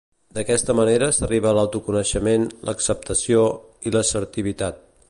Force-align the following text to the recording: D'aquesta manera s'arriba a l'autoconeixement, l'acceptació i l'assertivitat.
D'aquesta 0.35 0.75
manera 0.79 1.09
s'arriba 1.17 1.49
a 1.49 1.51
l'autoconeixement, 1.57 2.49
l'acceptació 2.71 3.45
i 3.91 3.97
l'assertivitat. 3.99 4.87